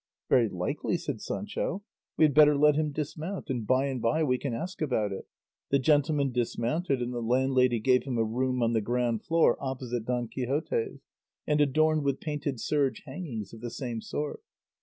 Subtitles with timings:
[0.31, 1.83] "Very likely," said Sancho;
[2.17, 5.27] "we had better let him dismount, and by and by we can ask about it."
[5.69, 10.05] The gentleman dismounted, and the landlady gave him a room on the ground floor opposite
[10.05, 11.01] Don Quixote's
[11.45, 14.41] and adorned with painted serge hangings of the same sort.